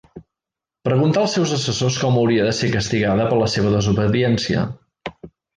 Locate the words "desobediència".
3.77-4.65